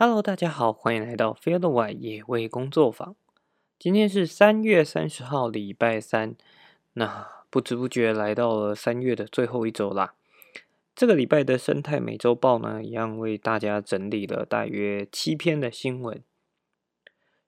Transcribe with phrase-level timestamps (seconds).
[0.00, 3.16] Hello，大家好，欢迎来到 Fieldy 野味工作坊。
[3.80, 6.36] 今天是三月三十号，礼拜三。
[6.92, 10.14] 那不知不觉来到了三月的最后一周啦。
[10.94, 16.22] 这个礼拜的生态美洲报呢，一样为大家整理了大约七篇的新闻。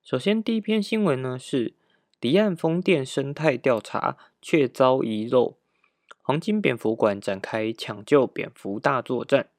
[0.02, 1.74] 首先，第一篇新闻呢是
[2.20, 5.56] 离岸风电生态调查却遭遗漏，
[6.20, 9.50] 黄金蝙蝠馆展开抢救蝙蝠大作战。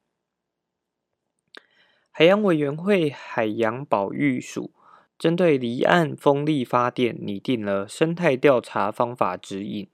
[2.14, 4.70] 海洋委员会海洋保育署
[5.18, 9.88] 针对离岸风力发电拟定了生态调查方法指引，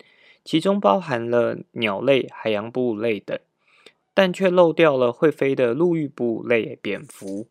[0.44, 3.38] 其中包含了鸟类、海洋哺乳类等，
[4.12, 7.46] 但却漏掉了会飞的陆域哺乳类蝙蝠。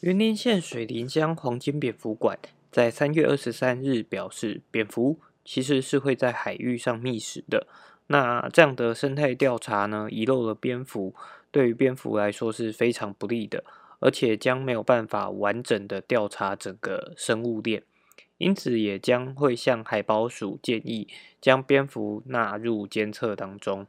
[0.00, 2.38] 云林县水林乡黄金蝙蝠馆
[2.70, 7.66] 在三月二十三日表示，蝙蝠其实是会在海域上觅食的。
[8.08, 11.14] 那这样的生态调查呢，遗漏了蝙蝠，
[11.50, 13.64] 对于蝙蝠来说是非常不利的，
[13.98, 17.82] 而且将没有办法完整的调查整个生物链，
[18.38, 21.08] 因此也将会向海保署建议
[21.40, 23.86] 将蝙蝠纳入监测当中。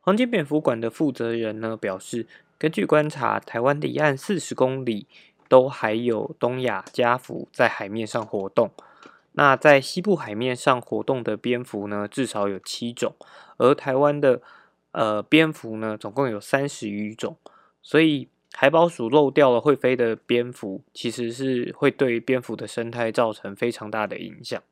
[0.00, 2.26] 黄金蝙蝠馆的负责人呢表示，
[2.58, 5.06] 根据观察，台湾离岸四十公里
[5.48, 8.70] 都还有东亚家蝠在海面上活动。
[9.32, 13.14] 那在西部海面上活动的蝙蝠呢，至少有七种，
[13.56, 14.42] 而台湾的
[14.94, 17.36] 呃蝙蝠呢，总共有三十余种，
[17.82, 24.62] 所以海宝鼠漏掉了会飞的蝙蝠，其实是会对蝙蝠的生态造成非常大的影响。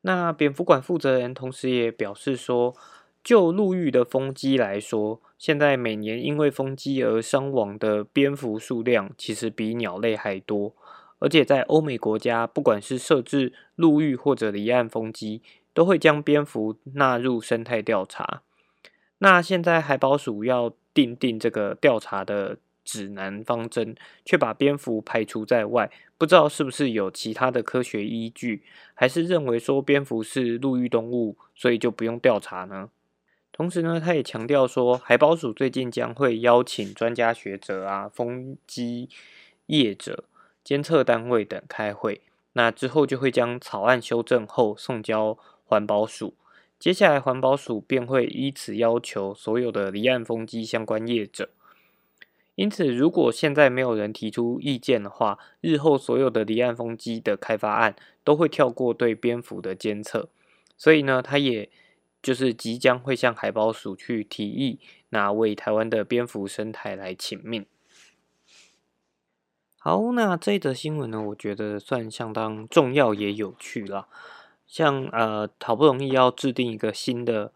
[0.00, 2.74] 那蝙蝠馆负责人同时也表示说，
[3.22, 10.74] 就陆域的风机来说，现在每年因为风机而伤亡的蝙蝠数量，其实比鸟类还多。
[11.20, 15.42] 而且在欧美国家，不管是设置陆域或者离岸风机，
[15.78, 18.42] 都会将蝙蝠纳入生态调查。
[19.18, 23.94] 那现在海保署要定定这个调查的指南方针，
[24.24, 32.90] 却把蝙蝠排除在外，不知道是不是有其他的科学依据，还是认为说蝙蝠是陆域动物，所以就不用调查呢？
[33.52, 39.08] 同时呢，他也强调说，海保署最近将会邀请专家学者啊、风机
[39.66, 40.24] 业者。
[40.64, 42.22] 监测单位等开会，
[42.54, 46.34] 那之后就会将草案修正后送交环保署，
[46.78, 51.50] 接下来环保署便会依此要求所有的离岸风机相关业者。
[52.54, 60.30] 因此，如果现在没有人提出意见的话，日后所有的离岸风机的开发案都会跳过对蝙蝠的监测。
[60.78, 61.68] 所以呢，他也
[62.22, 64.80] 就是即将会向海保署去提议，
[65.10, 67.66] 那为台湾的蝙蝠生态来请命。
[69.76, 74.08] 好，那这一则新闻呢，我觉得算相当重要也有趣了。
[74.68, 77.50] 像呃，好不容易要制定一个新的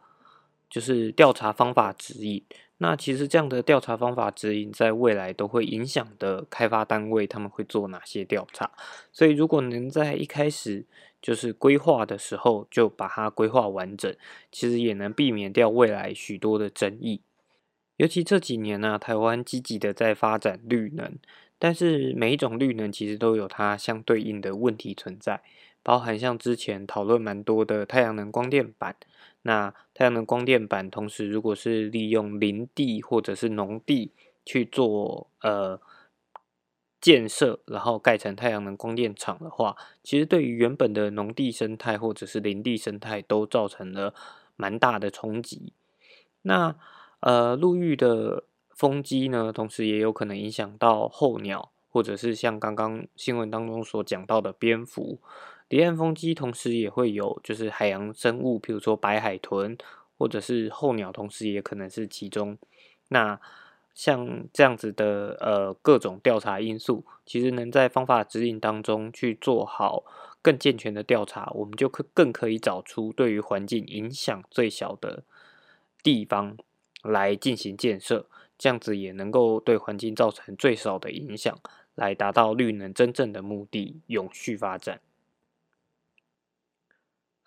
[0.68, 2.42] 就是调查方法指引，
[2.78, 8.72] 那其实这样的调查方法指引在未来都会影响的开发单位他们会做哪些调查。
[9.12, 10.86] 所以如果能在一开始
[11.20, 14.12] 就是规划的时候就把它规划完整，
[14.50, 17.20] 其实也能避免掉未来许多的争议。
[17.98, 21.18] 尤其这几年呢，台湾积极的在发展绿能。
[21.58, 25.40] 但是每一种绿能其实都有它相对应的问题存在，
[25.82, 28.96] 包含像之前讨论蛮多的太阳能光电板。
[29.42, 34.12] 那太阳能光电板同时如果是利用林地或者是农地
[34.44, 35.80] 去做呃
[37.00, 44.14] 建设，然后盖成太阳能光电厂的话，其实对于原本的农地生态或者是林地生态都造成了
[44.56, 45.72] 蛮大的冲击。
[46.42, 46.76] 那
[47.20, 48.44] 呃陆域的。
[48.74, 55.20] 风机呢，同时也有可能影响到候鸟，或者是像刚刚新闻当中所讲到的蝙蝠。
[55.72, 59.74] 离岸风机同时也会有，就是海洋生物，比如说白海豚，
[60.18, 62.58] 或者是候鸟，同时也可能是其中。
[63.08, 63.40] 那
[63.94, 70.04] 像这样子的呃各种调查因素，其实能在方法指引当中去做好
[70.42, 75.22] 更健全的调查，我们就可更可以找出对于环境影响最小的
[76.02, 76.54] 地方
[77.02, 78.26] 来进行建设。
[78.58, 81.58] 这样子也能够对环境造成最少的影响，
[81.94, 85.00] 来达到绿能真正的目的——永续发展。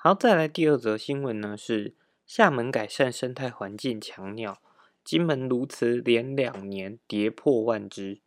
[0.06, 1.96] 好，再来第二则新闻呢，是
[2.28, 4.62] 厦门改善生态环境强鸟，
[5.04, 8.20] 金门鸬鹚连两年跌破万只。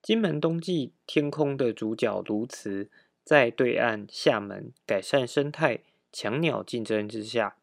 [0.00, 2.88] 金门冬季天空的主角鸬鹚，
[3.24, 5.80] 在对岸厦门改善生态
[6.12, 7.56] 强鸟竞争之下。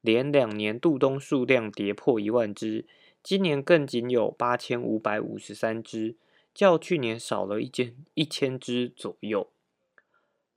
[0.00, 2.88] 连两年度冬数量跌破一万只，
[3.22, 6.16] 今年更仅有八千五百五十三只，
[6.52, 9.53] 较去年少了一千一千只左右。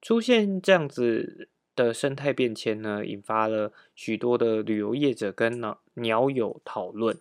[0.02, 7.20] 出现这样子的生态变迁呢，引发了许多的旅游业者跟鸟鸟友讨论。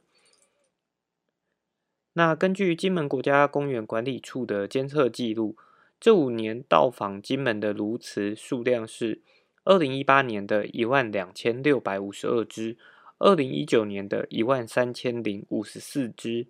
[2.14, 5.56] 那根据金门国家公园管理处的监测记录，
[6.00, 9.20] 这五年到访金门的鸬鹚数量是：
[9.64, 12.78] 二零一八年的一万两千六百五十二只，
[13.18, 16.46] 二零一九年的一万三千零五十四只，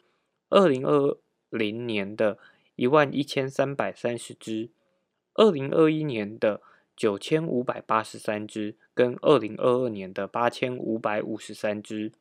[0.51, 1.19] 二零二
[1.51, 2.39] 零年的
[2.77, 4.71] 一万一千三百三十只，
[5.37, 6.63] 二零二一年的
[6.97, 12.13] 九千五百八十三只，跟二零二二年的八千五百五十三只，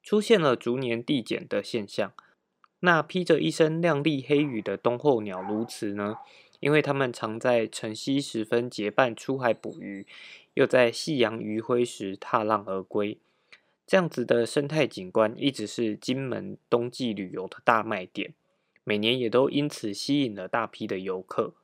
[0.00, 2.12] 出现了逐年递减的现象。
[2.80, 6.18] 那披着一身亮丽黑羽的冬候鸟鸬鹚呢？
[6.60, 10.06] 因为它们常在晨曦时分结伴出海捕鱼，
[10.54, 13.18] 又在夕阳余晖时踏浪而归，
[13.86, 18.34] 这样子的生态景观一直是金门冬季旅游的大卖点，
[18.84, 21.54] 每年也都因此吸引了大批的游客。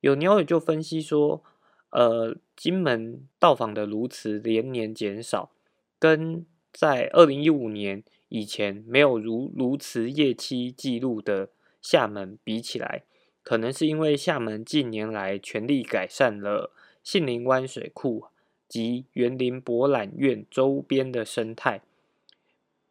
[0.00, 1.42] 有鸟友就分析说，
[1.90, 5.50] 呃，金门到访的鸬鹚连年减少，
[5.98, 8.02] 跟在二零一五年。
[8.30, 11.48] 以前没有如鸬鹚夜期记录的
[11.80, 13.04] 厦门比起来，
[13.42, 16.70] 可能是因为厦门近年来全力改善了
[17.02, 18.24] 杏林湾水库
[18.68, 21.80] 及园林博览院周边的生态，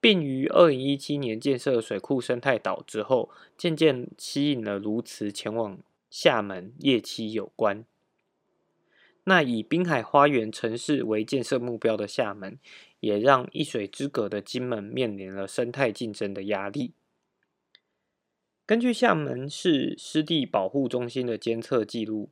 [0.02, 5.78] 并于二零一七年建设水库生态岛之后，渐渐吸引了鸬鹚前往
[6.10, 7.86] 厦门夜期有关。
[9.24, 12.60] 那以滨海花园城市为建设目标的厦门。
[13.00, 16.94] 也让一水之隔的金门面临了生态竞争的压力。
[18.66, 22.32] 根据厦门市湿地保护中心的监测记录，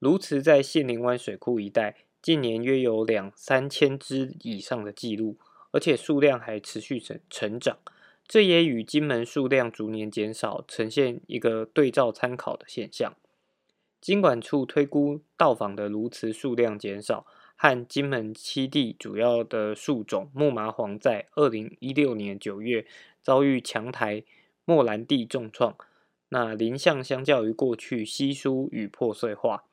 [0.00, 5.38] 鸬鹚在杏林湾水库一带近年约有两三千只以上的记录，
[5.70, 7.78] 而且数量还持续成成长。
[8.32, 13.16] 这也与金门数量逐年减少呈现一个对照参考的现象。
[14.00, 17.26] 金管处推估到访的鸬鹚数量减少。
[17.62, 22.86] 和金门七地主要的树种木麻黄，在二零一六年九月
[23.20, 24.24] 遭遇强台
[24.64, 25.76] 莫兰蒂重创，
[26.30, 29.64] 那林相相较于过去稀疏与破碎化，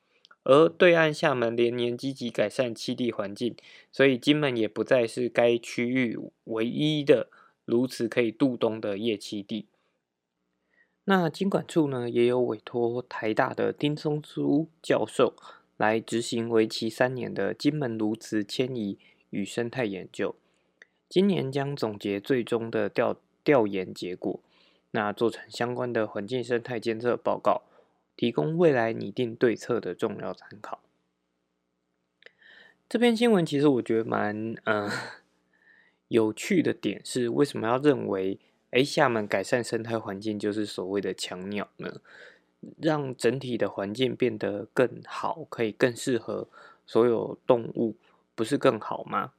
[0.43, 3.55] 而对岸厦门连年积极改善栖地环境，
[3.89, 7.29] 所以金门也不再是该区域唯一的
[7.67, 9.67] 如此可以渡冬的夜栖地。
[11.03, 15.35] 那金管处呢，也有委托台大的丁松书教授。
[15.77, 18.97] 来执行为期三年的金门鸬鹚迁移
[19.29, 20.33] 与生态研究，
[21.07, 24.39] 今年将总结最终的调调研结果，
[24.89, 27.61] 那做成相关的环境生态监测报告，
[28.15, 30.79] 提供未来拟定对策的重要参考。
[32.89, 34.89] 这篇新闻其实我觉得蛮嗯
[36.07, 38.39] 有趣的点是，为什么要认为
[38.71, 42.01] 哎厦门改善生态环境就是所谓的强鸟呢？
[42.81, 46.47] 让整体的环境变得更好，可以更适合
[46.85, 47.95] 所有动物，
[48.33, 49.31] 不是更好吗？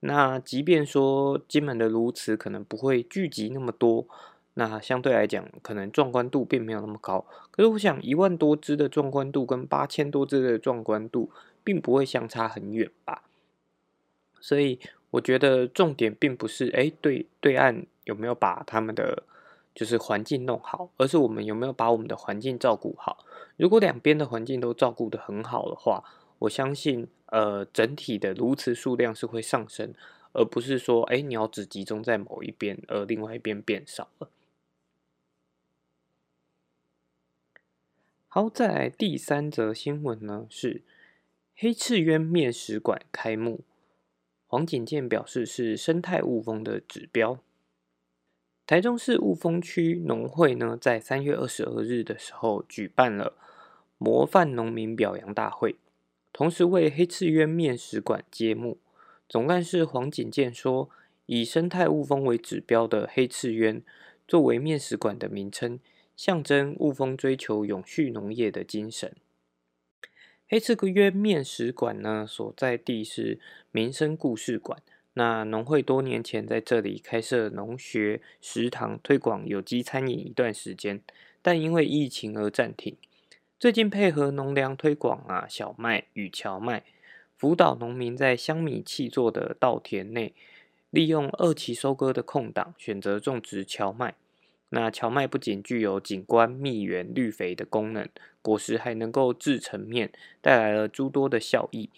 [0.00, 4.08] 那即便说金门的鸬鹚可能不会聚集那么多，
[4.54, 7.24] 那相对来讲，可能壮观度并没有那么高。
[7.50, 11.30] 可是我想，一万多只的壮观度跟八千多只的壮观度，
[11.62, 13.22] 并不会相差很远吧？
[14.40, 14.80] 所以
[15.12, 19.22] 我觉得重点并不是，哎，对对岸有没有把他们的。
[19.74, 23.24] 就是环境弄好，而是我们有没有把我们的环境照顾好。
[23.56, 26.04] 如果两边的环境都照顾得很好的话，
[26.40, 29.94] 我相信，呃，整体的鸬鹚数量是会上升，
[30.34, 34.28] 而不是说，哎，鸟只集中在某一边，而另外一边变少了。
[38.28, 40.82] 好，再来第三则新闻呢，是
[41.56, 43.60] 黑翅鸢面食馆开幕，
[44.52, 47.38] 黄景健表示是生态雾峰的指标。
[48.66, 53.32] 台中市雾峰区农会呢，在三月二十二日的时候举办了
[53.96, 55.76] 模范农民表扬大会，
[56.34, 58.76] 同时为黑翅鸢面食馆揭幕。
[59.26, 60.90] 总干事黄景健说
[61.24, 63.82] ：“以生态雾峰为指标的黑翅鸢，
[64.28, 65.80] 作为面食馆的名称，
[66.14, 69.16] 象征雾峰追求永续农业的精神。
[70.52, 73.40] 黑翅鸢面食馆呢，所在地是
[73.70, 74.78] 民生故事馆。”
[75.14, 81.00] 那农会多年前在这里开设农学食堂，推广有机餐饮一段时间，
[81.40, 82.94] 但因为疫情而暂停。
[83.58, 86.84] 最近配合农粮推广啊，小麦与荞麦，
[87.38, 90.34] 辅导农民在香米气作的稻田内，
[90.90, 94.16] 利用二期收割的空档，选择种植荞麦。
[94.74, 98.08] 那荞麦不仅具有景观、蜜源、绿肥的功能，
[98.40, 100.10] 果实还能够制成面，
[100.40, 101.90] 带来了诸多的效益。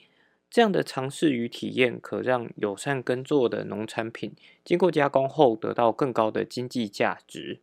[0.51, 7.61] 这样的尝试与体验，可让友善耕作的农产品经过加工后得到更高的经济价值。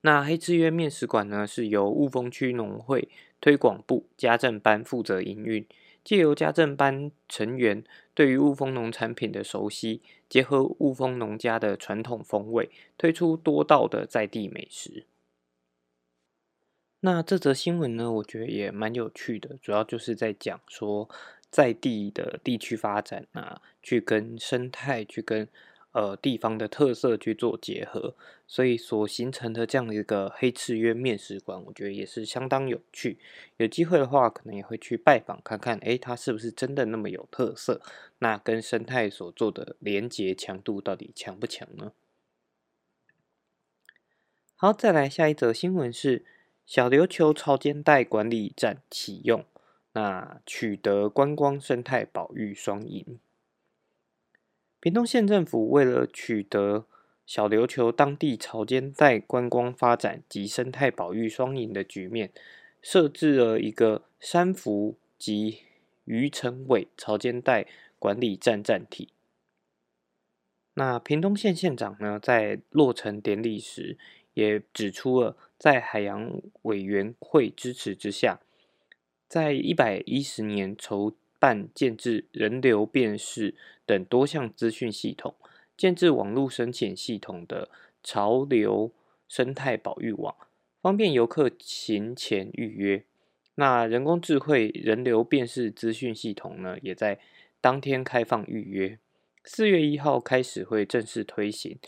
[0.00, 3.08] 那黑之约面食馆呢，是由雾峰区农会
[3.40, 5.64] 推广部家政班负责营运，
[6.06, 7.82] 借由家政班成员
[8.14, 15.04] 对于雾峰农产品的熟悉，结合雾峰农家的传统风味，推出多道的在地美食。
[17.00, 21.10] 那这则新闻呢，我觉得也蛮有趣的，主要就是在讲说
[21.50, 25.48] 在地的地区发展啊，去跟生态，去跟。
[25.96, 28.14] 呃，地方的特色去做结合，
[28.46, 33.18] 所以所形成的这样的一个黑赤约面食馆，我觉得也是相当有趣。
[33.56, 37.80] 有机会的话，可能也会去拜访看看，诶，它是不是真的那么有特色？
[38.18, 41.92] 那跟生态所做的连接强度到底强不强呢？
[44.54, 46.26] 好，再来下一则新闻是
[46.66, 49.46] 小琉球潮间带管理站启用，
[49.94, 53.18] 那取得观光生态保育双赢。
[54.78, 56.86] 屏东县政府为了取得
[57.24, 62.30] 小琉球当地潮间带观光发展及生态保育双赢的局面，
[62.80, 65.62] 设置了一个山福及
[66.04, 67.66] 渔城尾潮间带
[67.98, 69.08] 管理站站体。
[70.74, 73.98] 那屏东县县长呢，在落成典礼时
[74.34, 78.40] 也指出了，在海洋委员会支持之下，
[79.26, 81.14] 在一百一十年筹。
[81.38, 85.34] 办建制人流辨识等多项资讯系统，
[85.76, 87.68] 建制网络申请系统的
[88.02, 88.92] 潮流
[89.28, 90.34] 生态保育网，
[90.80, 93.04] 方便游客行前预约。
[93.56, 97.18] 那人工智慧人流辨识资讯系统呢，也在
[97.60, 98.98] 当天开放预约。
[99.44, 101.78] 四月一号开始会正式推行，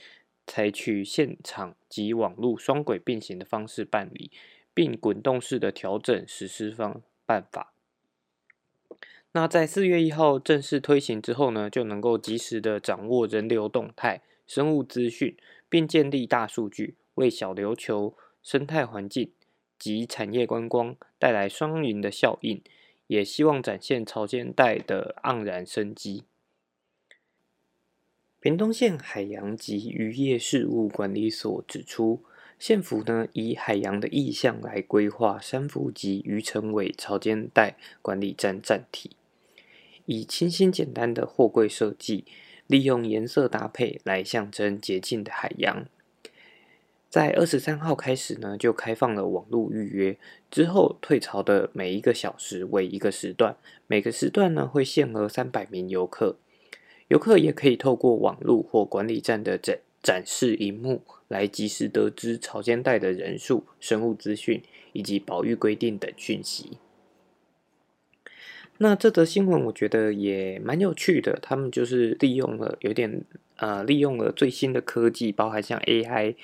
[0.47, 4.31] 采取现场及网络双轨并行的方式办理，
[4.73, 7.75] 并滚动式的调整实施方办法。
[9.32, 15.37] 那在四月一号正式推行之后呢，就能够及时的掌握人流动态、生物资讯，
[15.68, 19.30] 并建立大数据，为小琉球生态环境
[19.78, 22.62] 及产业观光带来双赢的效应，
[23.06, 26.25] 也希望展现潮间带的盎然生机。
[28.40, 32.25] 屏东县海洋及渔业事务管理所指出，
[32.58, 39.16] 县府呢以海洋的意向来规划三福及渔城尾潮间带管理站站体。
[40.09, 42.25] 以清新简单的货柜设计，
[42.67, 45.85] 利用颜色搭配来象征洁净的海洋。
[47.11, 50.17] 在二十三号开始呢，就开放了网络预约，
[50.50, 56.37] 之后退潮的每一个小时为一个时段，每个时段呢会限额三百名游客。
[57.09, 64.62] 游客也可以透过网络或管理站的展展示荧幕，来及时得知潮间带的人数、生物资讯
[64.95, 66.79] 以及保育规定等讯息。
[68.80, 73.25] 那这则新闻我觉得也蛮有趣的，他们就是利用了有点
[73.56, 76.37] 呃，利用了最新的科技，包含像 AI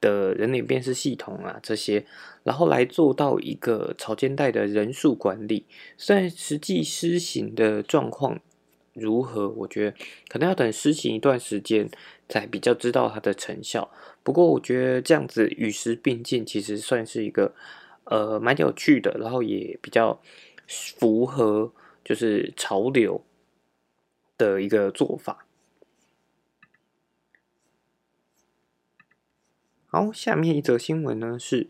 [0.00, 2.04] 的人脸辨识系统啊这些，
[2.44, 5.64] 然后来做到一个草间带的人数管理。
[5.96, 8.38] 虽然实际施行的状况
[8.94, 9.96] 如何，我觉得
[10.28, 11.90] 可能要等施行一段时间
[12.28, 13.90] 才比较知道它的成效。
[14.22, 17.52] 不过我觉得这样子与时并进，其实算是一个
[18.04, 20.20] 呃蛮有趣的，然后也比较。
[20.66, 21.72] 符合
[22.04, 23.24] 就是潮流
[24.36, 25.46] 的一个做法。
[29.86, 31.68] 好，下面一则新闻呢是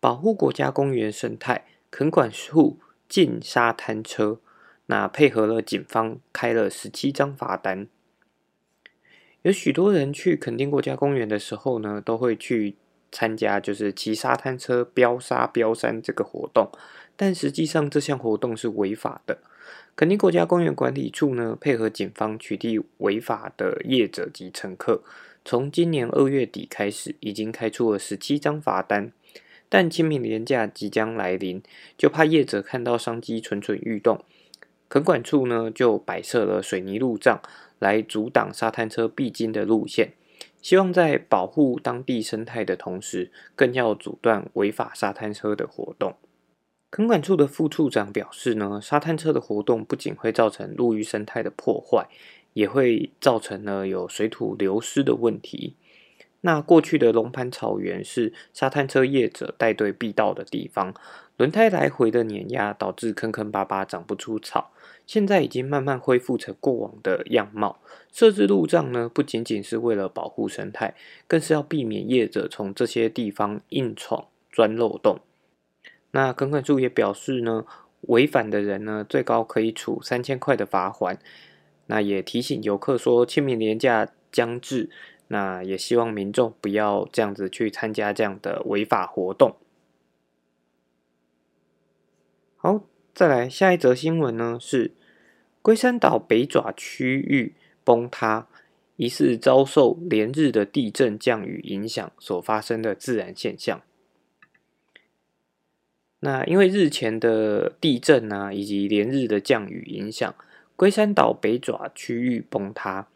[0.00, 4.40] 保护国家公园生态，垦管处禁沙滩车，
[4.86, 7.86] 那配合了警方开了十七张罚单。
[9.42, 12.76] 有许多人去垦丁国家公园的时候呢，都会去
[13.12, 16.72] 参加就是骑沙滩车飙沙飙山这个活动。
[17.16, 19.38] 但实际上，这项活动是违法的。
[19.96, 25.02] 垦丁国家公园管理处呢，配合警方取缔违法的业者及乘客，
[25.44, 29.12] 从今年二月底开始，已经开出了十七张罚单。
[29.68, 31.62] 但清明年假即将来临，
[31.96, 34.24] 就怕业者看到商机蠢蠢欲动，
[34.88, 37.40] 垦管处呢就摆设了水泥路障，
[37.78, 40.12] 来阻挡沙滩车必经的路线。
[40.60, 46.16] 希望在保护当地生态的同时，更要阻断违法沙滩车的活动。
[46.94, 52.06] 垦管处的副处长表示呢，沙滩车的活动不仅会造成陆域生态的破坏，
[52.52, 55.74] 也会造成呢有水土流失的问题。
[56.42, 60.94] 那过去的龙盘草原是沙滩车业者带队必到的地方，
[61.36, 64.70] 轮胎来回的碾压导致坑坑巴巴长不出草。
[65.04, 67.80] 现在已经慢慢恢复成过往的样貌。
[68.12, 70.94] 设置路障呢，不仅仅是为了保护生态，
[71.26, 75.18] 更是要避免业者从这些地方硬闯钻漏洞。
[76.14, 77.66] 那垦管处也表示呢，
[78.02, 81.18] 违反的人呢，最高可以处三千块的罚款。
[81.86, 84.88] 那也提醒游客说，清明年假将至，
[85.26, 89.56] 那也希望民众不要这样子去参加这样的违法活动。
[92.54, 94.92] 好，再来下一则新闻呢，是
[95.62, 98.46] 龟山岛北爪区域崩塌，
[98.94, 103.82] 疑似遭受连日的地震降雨影响所发生的自然现象。
[106.24, 110.34] 那因为日前的地震啊，以及连日的降雨影响，
[110.74, 113.08] 龟山岛北爪区域崩塌。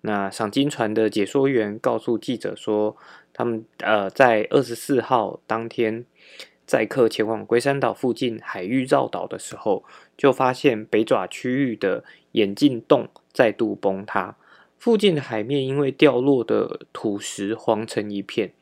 [0.00, 2.96] 那赏金船的解说员告诉记者说，
[3.32, 6.04] 他们呃在二十四号当天。
[6.66, 9.84] 载客前往龟山岛附近海域绕岛的时候，
[10.16, 14.36] 就发现北爪区域的眼镜洞再度崩塌，
[14.78, 18.52] 附近的海面因为掉落的土石黄成一片。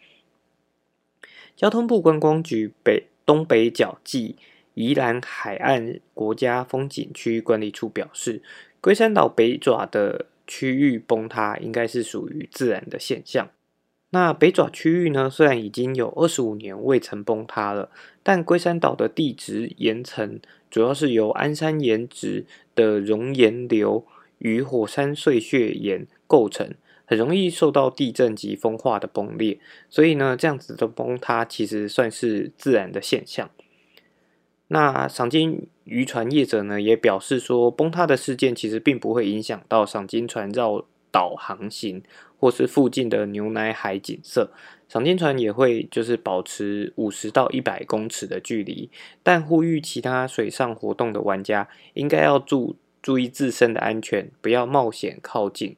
[1.54, 4.36] 交通部观光局北东北角暨
[4.72, 8.40] 宜兰海岸国家风景区管理处表示，
[8.80, 13.50] 龟山岛北爪的区域崩塌应该是属于自然的现象。
[14.08, 15.28] 那北爪区域呢？
[15.28, 17.90] 虽然已经有二十五年未曾崩塌了，
[18.22, 24.06] 但龟山岛的地质岩层主要是由安山岩质的熔岩流
[24.38, 26.72] 与火山碎屑岩构成，
[27.08, 29.58] 很容易受到地震及风化的崩裂。
[29.88, 33.50] 所以呢，这样子的崩塌其实算是自然的现象。
[34.68, 42.02] 那赏金渔船业者呢，也表示说，崩塌的事件其实并不会影响到赏金船绕岛航行。
[42.40, 44.52] 或是附近的牛奶海景色，
[44.88, 48.88] 赏金船也会就是保持五十到一百公尺的距离，
[49.24, 55.74] 但呼吁其他水上活动的玩家应该要注注意自身的安全，不要冒险靠近。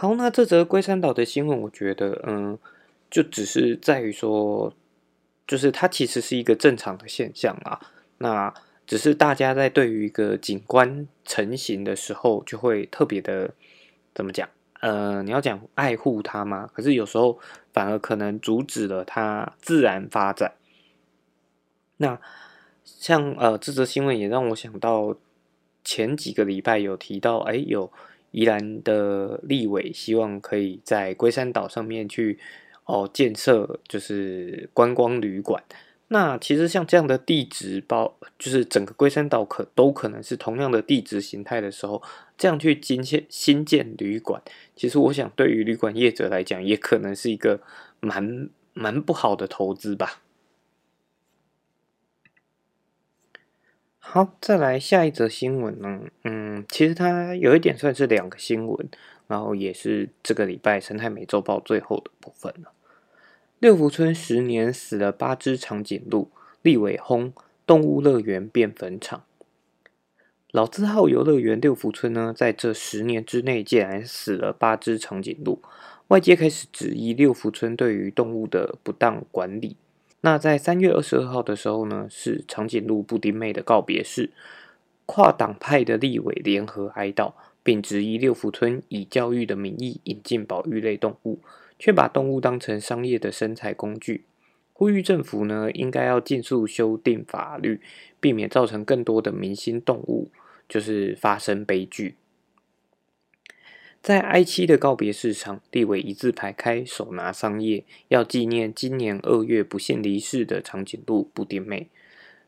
[0.00, 2.58] 好，那这则龟山岛的新闻，我觉得，嗯，
[3.10, 4.72] 就只是在于说，
[5.46, 7.78] 就是它其实是一个正常的现象啊，
[8.16, 8.54] 那。
[8.86, 13.54] 只是大家在对于一个景观成型的时候，就会特别的
[14.14, 14.48] 怎么讲？
[14.80, 16.68] 呃，你要讲爱护它吗？
[16.72, 17.38] 可是有时候
[17.72, 20.54] 反而可能阻止了它自然发展。
[21.98, 22.18] 那
[22.84, 25.14] 像呃这则新闻也让我想到
[25.84, 27.92] 前几个礼拜有提到，哎，有
[28.30, 32.38] 宜兰的立委希望可以在龟山岛上面去
[32.84, 35.62] 哦建设就是观光旅馆。
[36.12, 42.02] 那其实像这样的地质包，就是整个龟山岛可都可能是同样的地质形态的时候，
[42.36, 44.42] 这样去新建新建旅馆，
[44.74, 47.60] 其实我想对于旅馆业者来讲，也可能是一个
[48.00, 50.20] 蛮蛮不好的投资吧。
[54.02, 58.88] 好，再来下一则新闻呢，嗯，其实它有一点算是两个新闻，
[59.28, 62.72] 然后也是这个礼拜生态美洲报最后的部分了。
[63.60, 66.30] 六福村十年死了八只长颈鹿，
[66.62, 67.32] 立委轰
[67.66, 69.22] 动物乐园变坟场。
[70.50, 75.62] 老字号游乐园六福村呢，在这十年之内竟然死了八只长颈鹿，
[76.08, 79.76] 外界开始质疑六福村对于动物的不当管理。
[80.22, 84.30] 那在三月二十二号的时候呢，是长颈鹿布丁妹的告别式，
[85.06, 91.40] 跨党派的立委联合哀悼，并质疑六福村以教育的名义引进保育类动物。
[91.82, 94.26] 却把动物当成商业的生财工具，
[94.74, 97.80] 呼吁政府呢应该要尽速修订法律，
[98.20, 100.30] 避免造成更多的明星动物
[100.68, 102.16] 就是发生悲剧。
[104.02, 111.90] 在 I 七的告别式上，立委一字排开，手拿桑叶，要纪念今年二月不幸离世的长颈鹿布丁妹。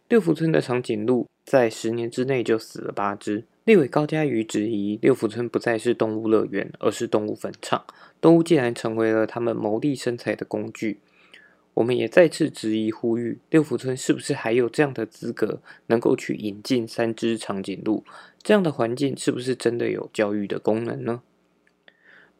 [0.09, 3.45] 六福村的长颈鹿在十年之内就死了八只。
[3.65, 7.85] 立委高嘉瑜质疑六福村不再是动物乐园，而是动物坟场。
[8.19, 11.01] 动物竟然成为了他们谋利生财的工具。
[11.75, 18.03] 我们也再次质疑呼吁，六福村是不是还有这样的资格，能够去引进三只长颈鹿？
[18.43, 21.23] 这样的环境是不是真的有教育的功能呢？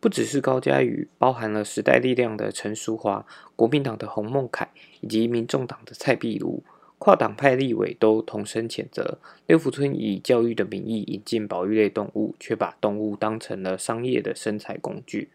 [0.03, 4.69] 不只是高嘉瑜，包含了时代力量的陈淑华、国民党的洪孟凯
[5.01, 6.61] 以及民众党的蔡壁如。
[6.99, 15.31] 跨党派立委都同声谴责六福村以教育的名义引进保育类动物，却把动物当成了商业的生财工具。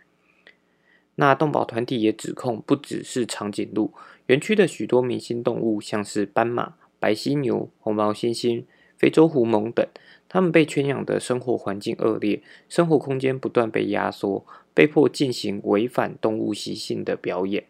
[1.15, 3.93] 那动保团体也指控，不只是长颈鹿，
[4.25, 8.65] 园区的许多明星动物，像是斑马、白犀牛、红毛猩猩、
[8.97, 9.87] 非洲狐獴等，
[10.29, 17.63] 他们被圈养的生活环境恶劣，生活空间不断被压缩，被迫进行违反动物习性的表演。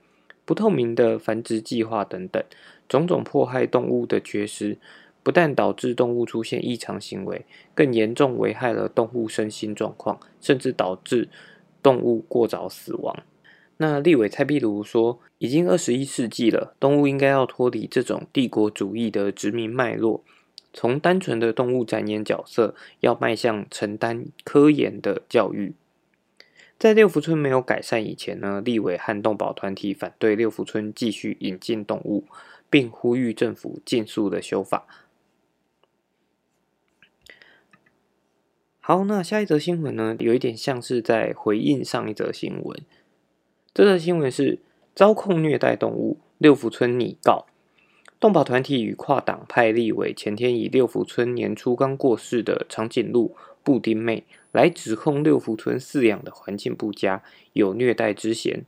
[0.44, 2.44] 不透明的繁殖计划等等，
[2.88, 4.78] 种种迫害动物的缺失，
[5.22, 11.28] 不但导致动物出现异常行为，更严重危害了动物身心状况，甚至导致
[11.84, 13.24] 动物过早死亡。
[13.80, 20.24] 那立委蔡壁如说，已经二十一世纪了，动物应该要脱离这种帝国主义的殖民脉络，
[20.74, 25.74] 从单纯的动物展演角色，要迈向承担科研的教育。
[26.78, 32.26] 在六福村没有改善以前呢，立委和动保团体反对六福村继续引进动物，
[32.70, 34.86] 并呼吁政府尽速的修法。
[38.80, 42.80] 好，那下一则新闻呢，有一点像是在回应上一则新闻。
[43.74, 44.60] 这则新闻是
[44.94, 47.48] 遭控虐待动物，六福村拟告。
[48.20, 57.22] 动保团体与跨党派立委前天以六福村年初刚过世的长颈鹿布丁妹来指控六福村饲养的环境不佳，
[57.54, 58.66] 有虐待之嫌，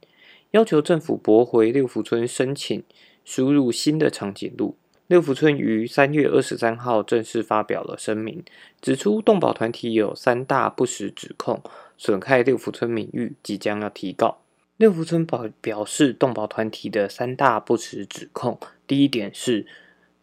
[0.51, 2.83] 要求政府驳回六福村申请
[3.25, 4.75] 输入新的长颈鹿。
[5.07, 8.43] 六福村于三月二十三号正式发表了声明，
[8.79, 11.63] 指出动保团体有三大不实指控，
[11.97, 14.41] 损害六福村名誉，即将要提告。
[14.79, 18.57] 六福村保表示，动保团体的三大不实指控。
[18.87, 19.67] 第一点是，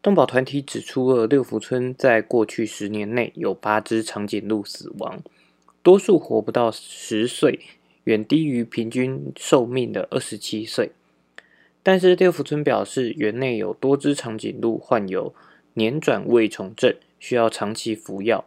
[0.00, 5.22] 动保团体指出了六福村在过去十年内有八只长颈鹿死亡，
[5.82, 7.60] 多数活不到十岁，
[8.04, 10.92] 远低于平均寿命的二十七岁。
[11.82, 15.34] 但是六福村表示，园内有多只长颈鹿患有
[15.74, 18.46] 年转胃虫症，需要长期服药。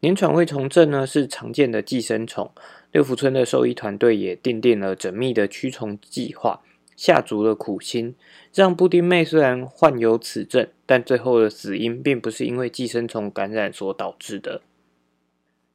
[0.00, 2.50] 年转胃虫症呢是常见的寄生虫。
[2.94, 6.60] 六福村的兽医团队也订定了缜密的驱虫计划，
[6.94, 8.14] 下足了苦心，
[8.54, 14.62] 让布丁妹虽然患有此症，但最后的死因并不是因为寄生虫感染所导致的。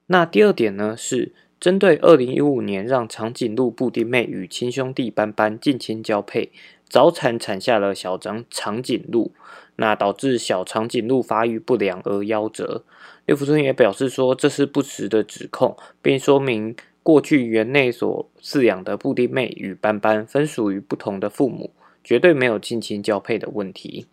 [0.08, 6.54] 那第二点呢，是针对二零一五年让长颈鹿布丁妹与亲兄弟斑斑近亲交配，
[6.88, 9.34] 早产产下了小长长颈鹿，
[9.76, 12.86] 那导致小长颈鹿发育不良而夭折。
[13.26, 16.74] 六福村也表示说，这是不实的指控，并说明。
[17.02, 21.72] 过去园内所饲养的布丁妹与斑斑分属于不同的父母，
[22.04, 24.06] 绝对没有近亲交配的问题。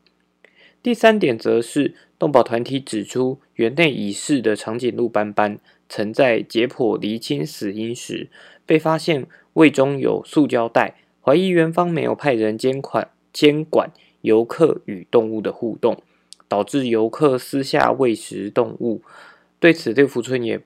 [0.82, 8.28] 第三点则是动保团体指出，园内已逝的长颈鹿斑斑曾在解剖厘清死因时，
[8.64, 16.00] 被发现胃中有塑胶袋，怀疑园方没有派人监管监管游客与动物的互动，
[16.46, 19.02] 导致游客私下喂食动物。
[19.58, 20.60] 对此，六福村也。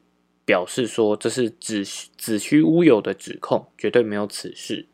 [0.51, 1.85] 表示说这是子
[2.19, 4.87] 子虚乌有的指控，绝对没有此事。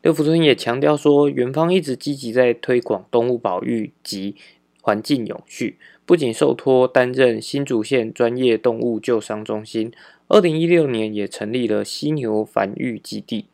[0.00, 4.34] 刘福村也强调说，园方一直积极在推广动物保育及
[4.80, 9.92] 环境永续，不仅受托担任新竹县专业动物救伤中心，
[10.28, 13.44] 二零一六年也成立了犀牛繁育基地。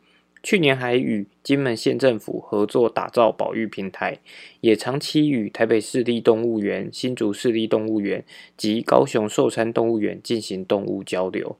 [0.45, 4.19] 去年还与金门县政府合作打造保育平台，
[4.61, 8.23] 也长期与台北市立动物园、新竹市立动物园
[8.55, 11.57] 及高雄寿山动物园进行动物交流。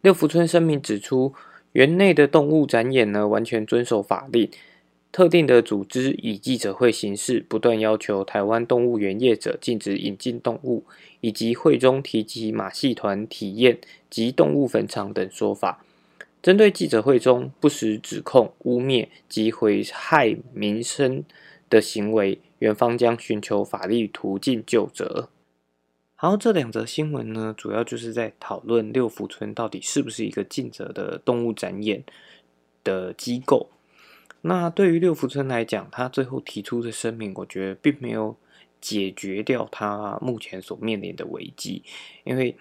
[0.00, 1.34] 六福村声明指出，
[1.72, 4.50] 园内的动物展演呢完全遵守法令，
[5.12, 10.86] 特定的组织以记者会形式不断要求台湾动物园业者禁止引进动物，
[11.20, 15.84] 以及会中提及马戏团体验及动物坟场等说法。
[16.40, 21.24] 针对记者会中不实指控、污蔑及危害民生
[21.68, 25.28] 的行为，园方将寻求法律途径就责。
[26.14, 32.04] 好，这两则新闻呢，主要就是在讨论六福村到底是不是一个尽责的动物展演
[32.84, 33.70] 的机构。
[34.42, 38.36] 那对于六福村来讲，他最后提出的声明，我觉得并没有
[38.80, 41.82] 解决掉他目前所面临的危机，
[42.22, 42.56] 因为。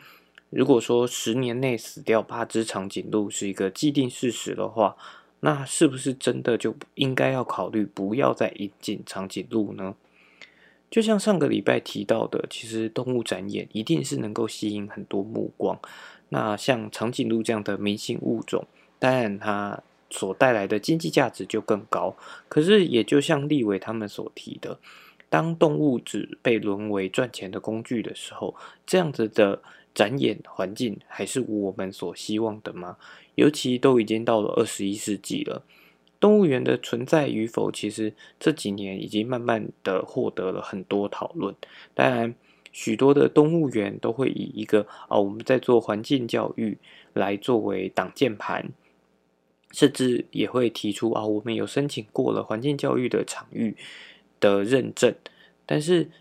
[0.50, 4.96] 如果说十年内死掉八只长颈鹿是一个既定事实的话，
[5.42, 9.96] 那是不是真的就应该要考虑不要再引进长颈鹿呢？
[10.90, 15.78] 就像上个礼拜提到的，其实动物展演一定是能够吸引很多目光。
[16.30, 18.66] 那像长颈鹿这样的明星物种，
[18.98, 22.16] 当然它所带来的经济价值就更高。
[22.48, 24.80] 可是也就像立伟他们所提的，
[25.30, 28.56] 当动物只被沦为赚钱的工具的时候，
[28.86, 29.62] 这样子的。
[29.98, 32.98] 展演环境还是我们所希望的吗？
[33.34, 35.64] 尤其都已经到了二十一世纪了，
[36.20, 41.56] 动物园的存在与否，其实这几年已经慢慢的获得了很多讨论。
[41.96, 42.36] 当然，
[42.72, 46.78] 许多的动物园都会以一个啊我们在做环境教育
[47.14, 48.64] 来作为挡箭牌，
[49.72, 53.76] 甚至也会提出啊我们有申请过了环境教育的场域
[54.40, 55.16] 的认证，
[55.66, 56.12] 但是。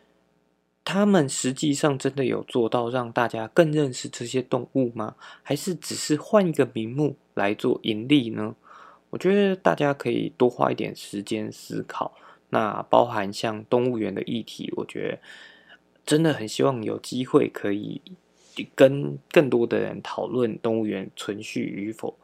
[0.86, 5.16] 他们实际上真的有做到让大家更认识这些动物吗？
[5.42, 8.54] 还是只是换一个名目来做盈利呢？
[9.10, 12.16] 我觉得大家可以多花一点时间思考。
[12.50, 15.18] 那包含像动物园的议题，我觉得
[16.06, 18.00] 真的很希望有机会可以
[18.76, 22.16] 跟更多的人讨论动物园存续与否。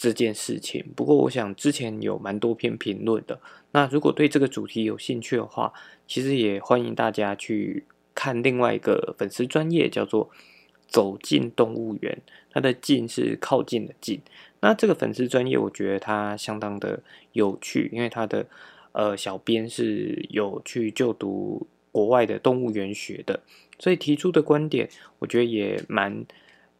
[0.00, 3.38] 这件事情，不过我想之前有蛮多篇评论的。
[3.72, 5.74] 那如果对这个主题有兴趣的话，
[6.06, 7.84] 其实也欢迎大家去
[8.14, 10.30] 看另外一个粉丝专业，叫做
[10.88, 12.18] “走进动物园”。
[12.50, 14.22] 它的“进”是靠近的“近”，
[14.60, 18.46] 那这个粉丝专业，我觉得它相当的有趣，因为它的
[18.92, 23.42] 呃小编是有去就读国外的动物园学的，
[23.78, 26.24] 所以提出的观点，我觉得也蛮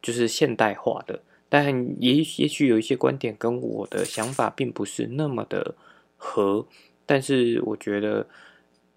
[0.01, 1.21] 就是现代化的。
[1.53, 5.75] 但也也许有一些观点跟我的想法并不是那么的
[6.15, 6.65] 合，
[7.05, 8.25] 但是我觉得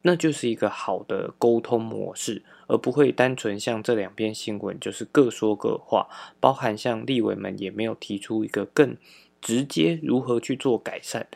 [0.02, 6.06] 那就是一个好的沟通模式，而不会单纯像这两篇新闻就是各说各话，
[6.38, 8.96] 包含像立委们也没有提出一个更
[9.40, 11.26] 直接如何去做改善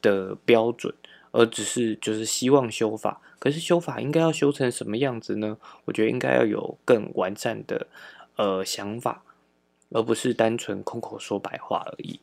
[0.00, 0.94] 的标准，
[1.32, 5.58] 而只是就是希望修法，可是修法应该要修成什么样子呢？
[5.86, 7.88] 我觉得应该要有更完善的
[8.36, 9.24] 呃想法。
[9.90, 12.20] 而不是单纯空口说白话而已。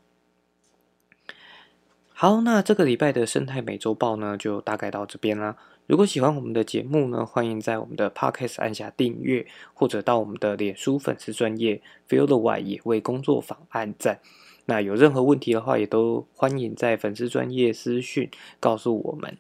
[2.13, 5.58] 好，那这个礼拜的生态美洲豹呢，就大概到这边啦。
[5.86, 14.21] 如果喜欢我们的节目呢，欢迎在我们的 Podcast 按下订阅，或者到我们的脸书粉丝专业 Feel the Why 也为工作坊按赞。
[14.65, 19.38] 那有任何问题的话，也都欢迎在粉丝专业私讯告诉我们。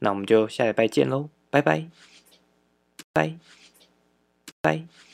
[0.00, 1.88] 那我们就下礼拜见喽，拜拜，
[3.12, 3.38] 拜
[4.60, 5.05] 拜。